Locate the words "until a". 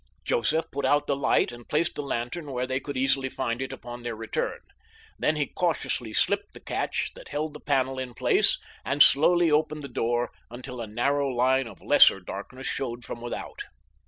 10.49-10.87